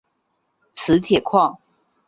[0.73, 1.59] 磁铁矿。